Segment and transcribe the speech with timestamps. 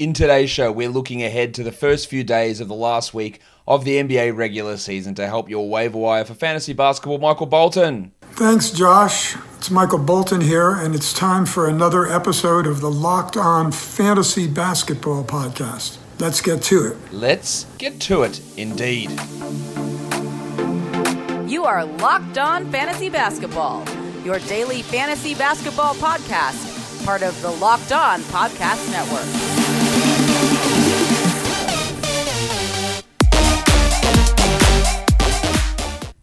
[0.00, 3.38] In today's show, we're looking ahead to the first few days of the last week
[3.68, 7.18] of the NBA regular season to help your waiver wire for fantasy basketball.
[7.18, 8.12] Michael Bolton.
[8.22, 9.36] Thanks, Josh.
[9.58, 14.48] It's Michael Bolton here, and it's time for another episode of the Locked On Fantasy
[14.48, 15.98] Basketball Podcast.
[16.18, 16.96] Let's get to it.
[17.12, 19.10] Let's get to it, indeed.
[21.46, 23.84] You are Locked On Fantasy Basketball,
[24.24, 29.59] your daily fantasy basketball podcast, part of the Locked On Podcast Network.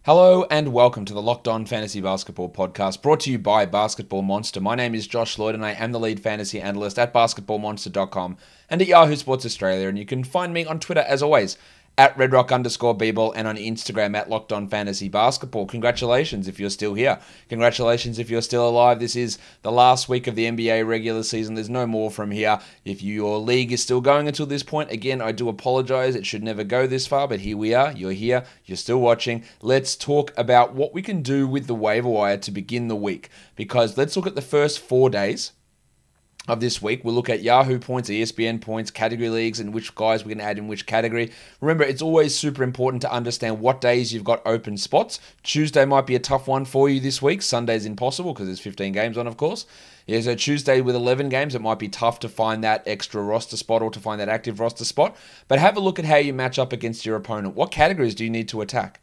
[0.08, 4.22] Hello and welcome to the Locked On Fantasy Basketball Podcast brought to you by Basketball
[4.22, 4.58] Monster.
[4.58, 8.38] My name is Josh Lloyd and I am the lead fantasy analyst at basketballmonster.com
[8.70, 9.86] and at Yahoo Sports Australia.
[9.86, 11.58] And you can find me on Twitter as always
[11.98, 15.66] at redrock underscore bball and on Instagram at locked on fantasy basketball.
[15.66, 17.18] Congratulations if you're still here.
[17.48, 19.00] Congratulations if you're still alive.
[19.00, 21.56] This is the last week of the NBA regular season.
[21.56, 22.60] There's no more from here.
[22.84, 26.14] If your league is still going until this point, again, I do apologize.
[26.14, 27.90] It should never go this far, but here we are.
[27.90, 28.44] You're here.
[28.64, 29.42] You're still watching.
[29.60, 33.28] Let's talk about what we can do with the waiver wire to begin the week
[33.56, 35.50] because let's look at the first four days
[36.48, 37.04] of this week.
[37.04, 40.44] We'll look at Yahoo points, ESPN points, category leagues, and which guys we're going to
[40.44, 41.30] add in which category.
[41.60, 45.20] Remember, it's always super important to understand what days you've got open spots.
[45.42, 47.42] Tuesday might be a tough one for you this week.
[47.42, 49.66] Sunday's impossible because there's 15 games on, of course.
[50.06, 53.58] Yeah, so Tuesday with 11 games, it might be tough to find that extra roster
[53.58, 55.14] spot or to find that active roster spot.
[55.48, 57.54] But have a look at how you match up against your opponent.
[57.54, 59.00] What categories do you need to attack?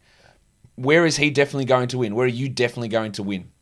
[0.74, 2.16] Where is he definitely going to win?
[2.16, 3.52] Where are you definitely going to win?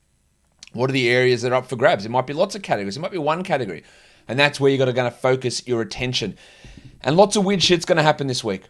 [0.75, 2.05] What are the areas that are up for grabs?
[2.05, 2.97] It might be lots of categories.
[2.97, 3.85] It might be one category.
[4.29, 6.37] And that's where you've got to focus your attention.
[7.01, 8.65] And lots of weird shit's going to happen this week.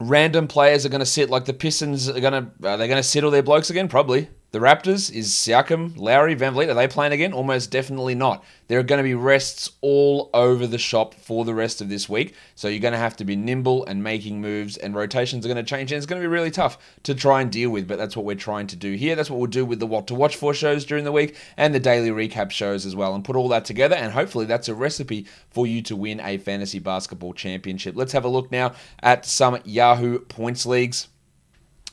[0.00, 2.68] Random players are going to sit like the Pistons are going to.
[2.68, 3.88] Are they going to sit all their blokes again?
[3.88, 4.28] Probably.
[4.50, 7.34] The Raptors, is Siakam, Lowry, VanVleet, are they playing again?
[7.34, 8.42] Almost definitely not.
[8.68, 12.08] There are going to be rests all over the shop for the rest of this
[12.08, 12.34] week.
[12.54, 15.62] So you're going to have to be nimble and making moves, and rotations are going
[15.62, 15.92] to change.
[15.92, 18.24] And it's going to be really tough to try and deal with, but that's what
[18.24, 19.14] we're trying to do here.
[19.14, 21.74] That's what we'll do with the What to Watch For shows during the week and
[21.74, 23.96] the daily recap shows as well, and put all that together.
[23.96, 27.96] And hopefully that's a recipe for you to win a fantasy basketball championship.
[27.96, 28.72] Let's have a look now
[29.02, 31.08] at some Yahoo points leagues.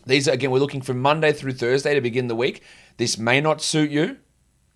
[0.06, 2.62] These, again, we're looking from Monday through Thursday to begin the week.
[2.98, 4.18] This may not suit you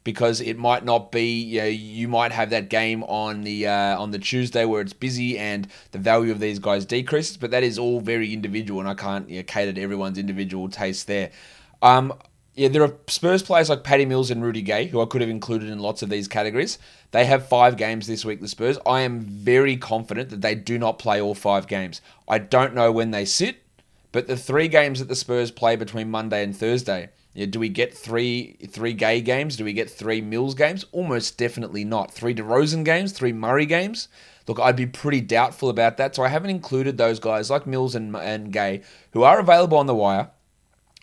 [0.03, 3.99] because it might not be you, know, you might have that game on the uh,
[3.99, 7.63] on the Tuesday where it's busy and the value of these guys decreases but that
[7.63, 11.31] is all very individual and I can't you know, cater to everyone's individual taste there.
[11.81, 12.13] Um,
[12.55, 15.29] yeah there are Spurs players like Paddy Mills and Rudy Gay who I could have
[15.29, 16.79] included in lots of these categories.
[17.11, 18.79] They have five games this week the Spurs.
[18.85, 22.01] I am very confident that they do not play all five games.
[22.27, 23.57] I don't know when they sit
[24.11, 27.69] but the three games that the Spurs play between Monday and Thursday, yeah, do we
[27.69, 29.55] get three three Gay games?
[29.55, 30.85] Do we get three Mills games?
[30.91, 32.11] Almost definitely not.
[32.11, 34.07] Three DeRozan games, three Murray games.
[34.47, 36.15] Look, I'd be pretty doubtful about that.
[36.15, 38.81] So I haven't included those guys like Mills and, and Gay
[39.11, 40.31] who are available on the wire.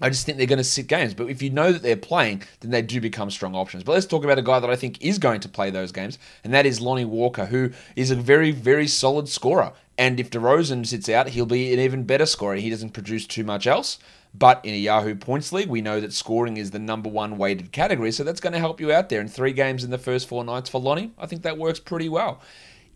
[0.02, 1.14] I just think they're going to sit games.
[1.14, 3.82] But if you know that they're playing, then they do become strong options.
[3.82, 6.18] But let's talk about a guy that I think is going to play those games,
[6.44, 9.72] and that is Lonnie Walker, who is a very, very solid scorer.
[9.96, 12.56] And if DeRozan sits out, he'll be an even better scorer.
[12.56, 13.98] He doesn't produce too much else.
[14.34, 17.72] But in a Yahoo Points League, we know that scoring is the number one weighted
[17.72, 19.22] category, so that's going to help you out there.
[19.22, 22.10] In three games in the first four nights for Lonnie, I think that works pretty
[22.10, 22.42] well.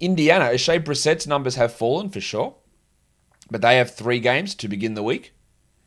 [0.01, 2.57] Indiana, Oshae Brissett's numbers have fallen for sure,
[3.51, 5.33] but they have three games to begin the week.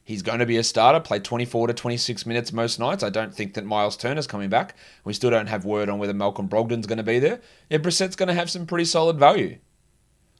[0.05, 3.03] He's going to be a starter, play 24 to 26 minutes most nights.
[3.03, 4.75] I don't think that Miles Turner's coming back.
[5.05, 7.39] We still don't have word on whether Malcolm Brogdon's going to be there.
[7.69, 9.59] Yeah, Brissett's going to have some pretty solid value.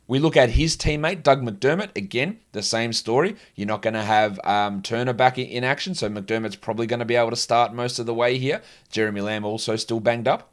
[0.06, 1.96] We look at his teammate, Doug McDermott.
[1.96, 3.38] Again, the same story.
[3.56, 7.06] You're not going to have um, Turner back in action, so McDermott's probably going to
[7.06, 8.62] be able to start most of the way here.
[8.91, 10.53] Jeremy Lamb also still banged up.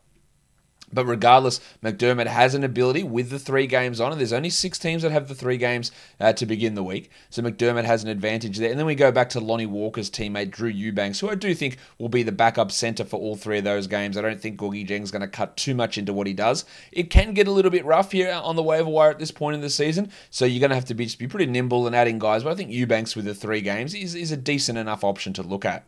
[0.92, 4.78] But regardless, McDermott has an ability with the three games on, and there's only six
[4.78, 7.10] teams that have the three games uh, to begin the week.
[7.30, 8.70] So McDermott has an advantage there.
[8.70, 11.78] And then we go back to Lonnie Walker's teammate, Drew Eubanks, who I do think
[11.98, 14.16] will be the backup center for all three of those games.
[14.16, 16.64] I don't think Gorgui Dieng is going to cut too much into what he does.
[16.92, 19.54] It can get a little bit rough here on the waiver wire at this point
[19.54, 22.18] in the season, so you're going to have to be, be pretty nimble and adding
[22.18, 22.42] guys.
[22.42, 25.42] But I think Eubanks with the three games is, is a decent enough option to
[25.42, 25.84] look at.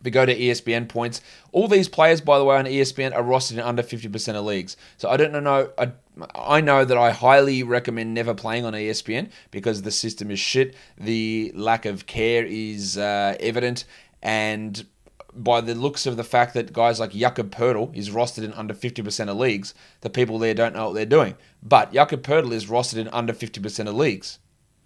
[0.00, 1.20] If we go to ESPN points,
[1.52, 4.76] all these players, by the way, on ESPN are rostered in under 50% of leagues.
[4.96, 5.70] So I don't know.
[5.76, 5.92] I,
[6.34, 10.74] I know that I highly recommend never playing on ESPN because the system is shit.
[10.98, 13.84] The lack of care is uh, evident.
[14.22, 14.86] And
[15.34, 18.74] by the looks of the fact that guys like Jakob Poeltl is rostered in under
[18.74, 21.36] 50% of leagues, the people there don't know what they're doing.
[21.62, 24.38] But Jakob Poeltl is rostered in under 50% of leagues.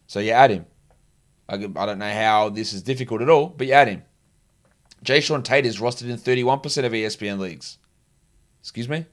[0.07, 0.67] So you add him.
[1.49, 4.03] I don't know how this is difficult at all, but you add him.
[5.05, 7.79] Jae'Sean Tate is rostered in 31% of ESPN leagues.
[8.61, 9.07] Excuse me?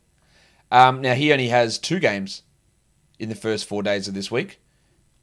[0.71, 2.43] Um, now, he only has two games
[3.19, 4.60] in the first four days of this week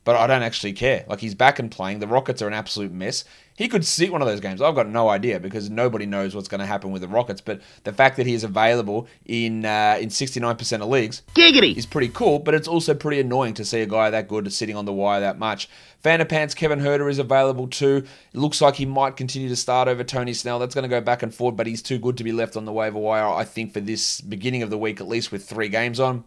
[0.05, 1.05] but I don't actually care.
[1.07, 1.99] Like he's back and playing.
[1.99, 3.25] The Rockets are an absolute mess.
[3.57, 4.63] He could sit one of those games.
[4.63, 7.41] I've got no idea because nobody knows what's going to happen with the Rockets.
[7.41, 11.77] But the fact that he is available in uh, in 69% of leagues Giggity.
[11.77, 12.39] is pretty cool.
[12.39, 15.21] But it's also pretty annoying to see a guy that good sitting on the wire
[15.21, 15.69] that much.
[16.01, 18.05] Fan of Pants Kevin Huerter is available too.
[18.33, 20.61] It looks like he might continue to start over Tony Snell.
[20.61, 22.65] That's going to go back and forth, but he's too good to be left on
[22.65, 23.27] the waiver wire.
[23.27, 26.25] I think for this beginning of the week, at least with three games on.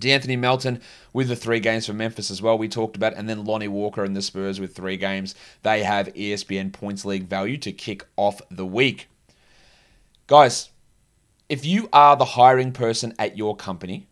[0.00, 0.80] D'Anthony Melton
[1.12, 4.02] with the three games for Memphis as well, we talked about, and then Lonnie Walker
[4.02, 5.34] and the Spurs with three games.
[5.62, 9.08] They have ESPN Points League value to kick off the week.
[10.26, 10.70] Guys,
[11.48, 14.06] if you are the hiring person at your company,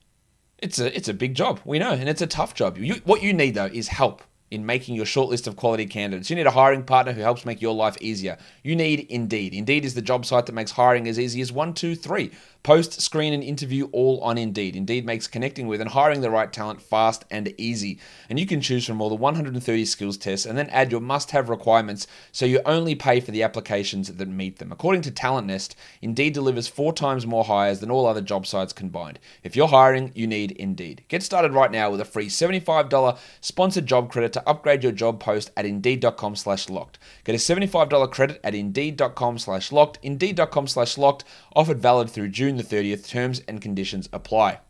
[0.58, 1.60] it's a it's a big job.
[1.64, 2.76] We know, and it's a tough job.
[2.78, 6.30] You, what you need though is help in making your shortlist of quality candidates.
[6.30, 8.38] You need a hiring partner who helps make your life easier.
[8.62, 9.52] You need Indeed.
[9.52, 12.30] Indeed is the job site that makes hiring as easy as one, two, three.
[12.62, 14.76] Post, screen, and interview all on Indeed.
[14.76, 17.98] Indeed makes connecting with and hiring the right talent fast and easy.
[18.28, 21.30] And you can choose from more than 130 skills tests and then add your must
[21.30, 24.72] have requirements so you only pay for the applications that meet them.
[24.72, 28.72] According to Talent Nest, Indeed delivers four times more hires than all other job sites
[28.72, 29.18] combined.
[29.42, 31.04] If you're hiring, you need Indeed.
[31.08, 35.20] Get started right now with a free $75 sponsored job credit to upgrade your job
[35.20, 36.98] post at Indeed.com slash locked.
[37.24, 39.98] Get a $75 credit at Indeed.com slash locked.
[40.02, 41.24] Indeed.com slash locked.
[41.54, 43.06] Offered valid through June the 30th.
[43.08, 44.60] Terms and conditions apply.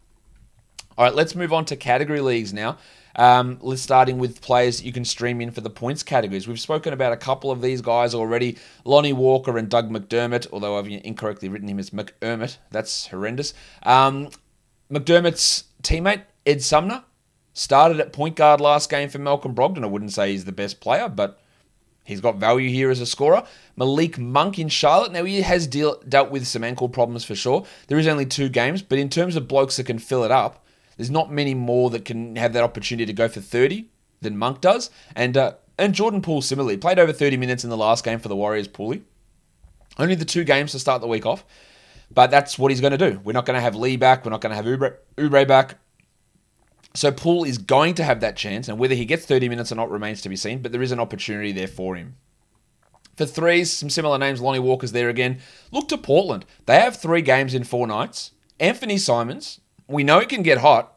[0.97, 2.79] All right, let's move on to category leagues now.
[3.15, 6.47] Um, let's starting with players you can stream in for the points categories.
[6.47, 10.47] We've spoken about a couple of these guys already: Lonnie Walker and Doug McDermott.
[10.53, 13.55] Although I've incorrectly written him as McDermott, that's horrendous.
[13.83, 14.31] Um,
[14.91, 17.05] McDermott's teammate Ed Sumner
[17.53, 19.85] started at point guard last game for Malcolm Brogdon.
[19.85, 21.41] I wouldn't say he's the best player, but
[22.09, 23.45] He's got value here as a scorer.
[23.77, 25.13] Malik Monk in Charlotte.
[25.13, 27.67] Now, he has deal, dealt with some ankle problems for sure.
[27.89, 30.65] There is only two games, but in terms of blokes that can fill it up,
[30.97, 33.91] there's not many more that can have that opportunity to go for 30
[34.23, 34.89] than Monk does.
[35.15, 38.29] And uh, and Jordan Poole similarly played over 30 minutes in the last game for
[38.29, 38.69] the Warriors.
[38.69, 39.03] Pooley.
[39.99, 41.45] Only the two games to start the week off,
[42.11, 43.21] but that's what he's going to do.
[43.23, 44.25] We're not going to have Lee back.
[44.25, 45.77] We're not going to have Ubre, Oubre back.
[46.95, 49.77] So Poole is going to have that chance, and whether he gets 30 minutes or
[49.77, 52.17] not remains to be seen, but there is an opportunity there for him.
[53.17, 54.41] For threes, some similar names.
[54.41, 55.41] Lonnie Walker's there again.
[55.73, 56.45] Look to Portland.
[56.67, 58.31] They have three games in four nights.
[58.61, 60.97] Anthony Simons, we know he can get hot.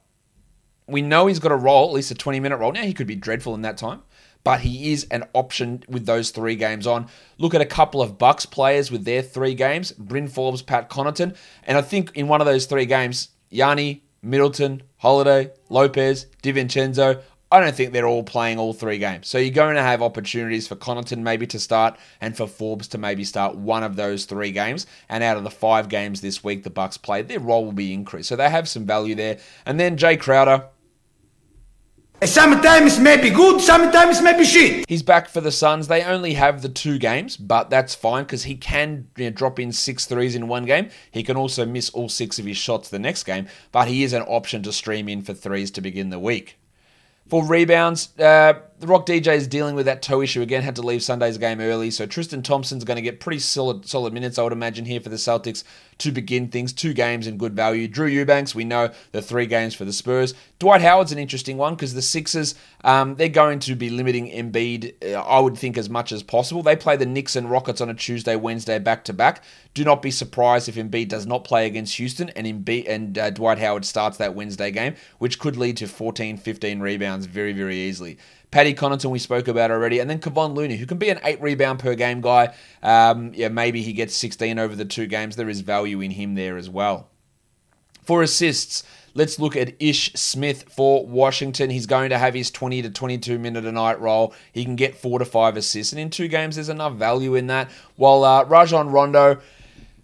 [0.87, 2.71] We know he's got a role, at least a 20 minute role.
[2.71, 4.03] Now, he could be dreadful in that time,
[4.43, 7.07] but he is an option with those three games on.
[7.39, 11.35] Look at a couple of Bucks players with their three games Bryn Forbes, Pat Connaughton.
[11.63, 17.21] And I think in one of those three games, Yanni, Middleton, Holiday, Lopez, DiVincenzo.
[17.53, 19.27] I don't think they're all playing all three games.
[19.27, 22.97] So you're going to have opportunities for Connaughton maybe to start and for Forbes to
[22.97, 24.87] maybe start one of those three games.
[25.09, 27.93] And out of the five games this week the Bucks played, their role will be
[27.93, 28.29] increased.
[28.29, 29.39] So they have some value there.
[29.65, 30.65] And then Jay Crowder,
[32.23, 34.85] Sometimes maybe good, sometimes maybe shit.
[34.87, 35.87] He's back for the Suns.
[35.87, 39.59] They only have the two games, but that's fine because he can you know, drop
[39.59, 40.89] in six threes in one game.
[41.09, 44.13] He can also miss all six of his shots the next game, but he is
[44.13, 46.59] an option to stream in for threes to begin the week.
[47.27, 50.63] For rebounds, uh, the Rock DJ is dealing with that toe issue again.
[50.63, 54.11] Had to leave Sunday's game early, so Tristan Thompson's going to get pretty solid, solid
[54.11, 55.63] minutes, I would imagine, here for the Celtics
[55.99, 56.73] to begin things.
[56.73, 57.87] Two games in good value.
[57.87, 60.33] Drew Eubanks, we know the three games for the Spurs.
[60.57, 65.13] Dwight Howard's an interesting one because the Sixers, um, they're going to be limiting Embiid,
[65.13, 66.63] uh, I would think, as much as possible.
[66.63, 69.43] They play the Knicks and Rockets on a Tuesday, Wednesday, back to back.
[69.75, 73.29] Do not be surprised if Embiid does not play against Houston and Embiid and uh,
[73.29, 77.77] Dwight Howard starts that Wednesday game, which could lead to 14, 15 rebounds very, very
[77.77, 78.17] easily.
[78.73, 81.41] Paddy Connaughton, we spoke about already, and then Kevon Looney, who can be an eight
[81.41, 82.53] rebound per game guy.
[82.81, 85.35] Um, yeah, maybe he gets 16 over the two games.
[85.35, 87.09] There is value in him there as well.
[88.03, 91.69] For assists, let's look at Ish Smith for Washington.
[91.69, 94.33] He's going to have his 20 to 22 minute a night role.
[94.51, 97.47] He can get four to five assists, and in two games, there's enough value in
[97.47, 97.69] that.
[97.95, 99.39] While uh, Rajon Rondo,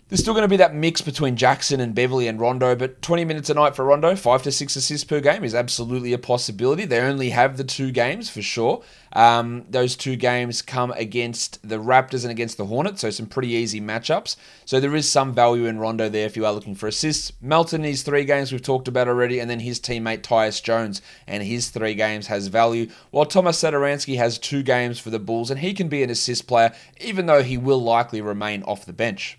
[0.10, 3.26] there's still going to be that mix between Jackson and Beverley and Rondo, but 20
[3.26, 6.86] minutes a night for Rondo, five to six assists per game is absolutely a possibility.
[6.86, 8.84] They only have the two games for sure.
[9.12, 13.50] Um, those two games come against the Raptors and against the Hornets, so some pretty
[13.50, 14.38] easy matchups.
[14.64, 17.34] So there is some value in Rondo there if you are looking for assists.
[17.42, 21.44] Melton, his three games we've talked about already, and then his teammate Tyus Jones and
[21.44, 22.88] his three games has value.
[23.12, 26.48] While Thomas Satoransky has two games for the Bulls, and he can be an assist
[26.48, 29.38] player, even though he will likely remain off the bench.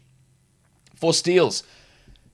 [1.01, 1.63] For steals,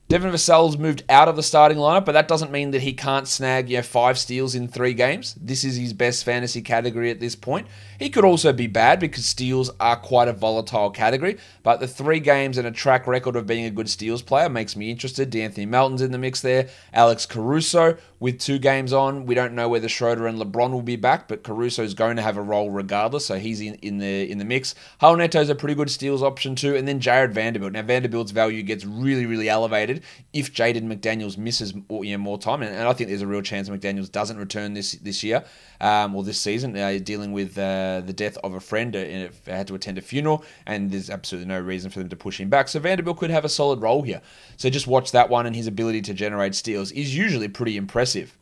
[0.07, 3.27] Devin Vassell's moved out of the starting lineup, but that doesn't mean that he can't
[3.27, 5.35] snag you know, five steals in three games.
[5.41, 7.65] This is his best fantasy category at this point.
[7.97, 12.19] He could also be bad because steals are quite a volatile category, but the three
[12.19, 15.31] games and a track record of being a good steals player makes me interested.
[15.31, 16.69] D'Anthony Melton's in the mix there.
[16.93, 19.25] Alex Caruso with two games on.
[19.25, 22.37] We don't know whether Schroeder and LeBron will be back, but Caruso's going to have
[22.37, 24.75] a role regardless, so he's in, in the in the mix.
[25.01, 27.73] Raul Neto is a pretty good steals option too, and then Jared Vanderbilt.
[27.73, 29.94] Now Vanderbilt's value gets really really elevated
[30.33, 33.41] if Jaden McDaniels misses you know, more time, and, and, I think there's a real
[33.41, 35.43] chance McDaniels doesn't return this this year
[35.81, 36.75] um, or this season.
[36.77, 40.01] Uh, dealing with uh, the death of a friend, and uh, had to attend a
[40.01, 42.67] funeral, and there's absolutely no reason for them to push him back.
[42.67, 44.21] So Vanderbilt could have a solid role here.
[44.57, 48.37] So just watch that one, and his ability to generate steals is usually pretty impressive.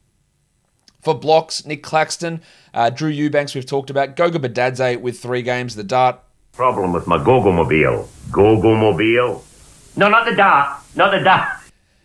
[1.01, 2.41] For blocks, Nic Claxton,
[2.73, 4.15] uh, Drew Eubanks, we've talked about.
[4.15, 6.19] Goga Bitadze with three games, the dart.
[6.53, 8.07] Problem with my Gogo-mobile.
[8.31, 9.43] Gogo-mobile?
[9.97, 10.82] No, not the dart.
[10.95, 11.59] Not the dart.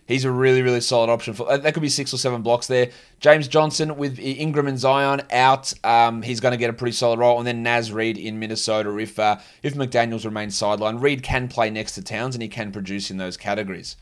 [0.07, 1.35] He's a really, really solid option.
[1.35, 2.90] for uh, That could be six or seven blocks there.
[3.21, 5.73] James Johnson with Ingram and Zion out.
[5.85, 7.37] Um, he's going to get a pretty solid role.
[7.37, 11.02] And then Naz Reid in Minnesota if, uh, if McDaniels remains sidelined.
[11.02, 13.97] Reid can play next to Towns and he can produce in those categories.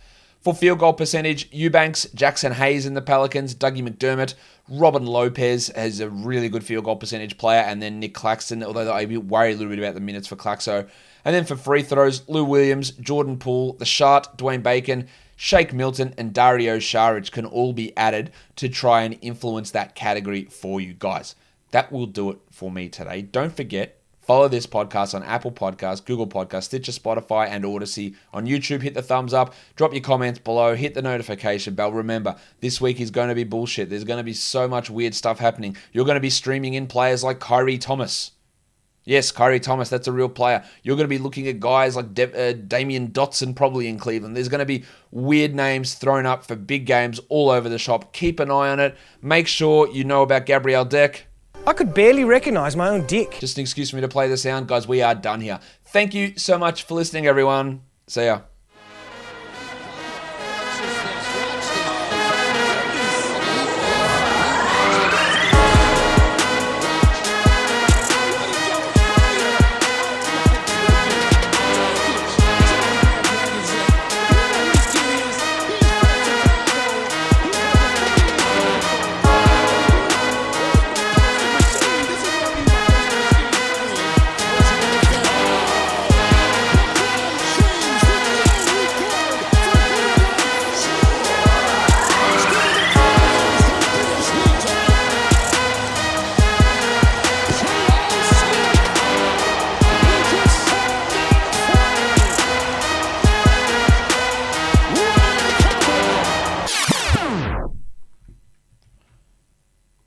[0.47, 4.35] For field goal percentage, Eubanks, Jaxson Hayes in the Pelicans, Dougie McDermott,
[4.69, 8.93] Robin Lopez has a really good field goal percentage player, and then Nic Claxton, although
[8.93, 10.89] I worry a little bit about the minutes for Claxo.
[11.27, 16.15] And then for free throws, Lou Williams, Jordan Poole, The Shart, Dwayne Bacon, Shake Milton,
[16.17, 20.95] and Dario Saric can all be added to try and influence that category for you
[20.95, 21.35] guys.
[21.73, 23.23] That will do it for me today.
[23.23, 28.17] Don't forget, Follow this podcast on Apple Podcasts, Google Podcasts, Stitcher, Spotify, and Odysee.
[28.33, 31.93] On YouTube, hit the thumbs up, drop your comments below, hit the notification bell.
[31.93, 33.89] Remember, this week is going to be bullshit.
[33.89, 35.77] There's going to be so much weird stuff happening.
[35.93, 38.33] You're going to be streaming in players like Khyri Thomas.
[39.07, 40.65] Yes, Khyri Thomas, that's a real player.
[40.83, 44.37] You're going to be looking at guys like De- uh, Damyean Dotson, probably in Cleveland.
[44.37, 48.13] There's going to be weird names thrown up for big games all over the shop.
[48.13, 48.97] Keep an eye on it.
[49.23, 51.27] Make sure you know about Gabriel Deck.
[51.67, 53.39] I could barely recognize my own dick.
[53.41, 54.67] Just an excuse for me to play the sound.
[54.67, 55.61] Guys, we are done here.
[55.85, 57.83] Thank you so much for listening, everyone.
[58.09, 58.41] See ya.